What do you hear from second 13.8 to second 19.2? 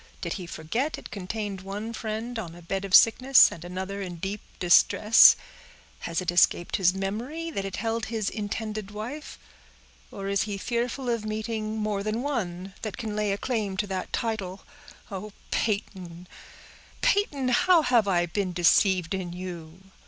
that title? Oh, Peyton—Peyton, how have I been deceived